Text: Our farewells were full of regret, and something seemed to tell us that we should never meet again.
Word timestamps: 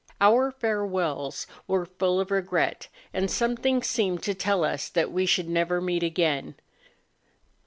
Our 0.19 0.49
farewells 0.49 1.45
were 1.67 1.85
full 1.85 2.19
of 2.19 2.31
regret, 2.31 2.87
and 3.13 3.29
something 3.29 3.83
seemed 3.83 4.23
to 4.23 4.33
tell 4.33 4.63
us 4.63 4.89
that 4.89 5.11
we 5.11 5.27
should 5.27 5.47
never 5.47 5.79
meet 5.79 6.01
again. 6.01 6.55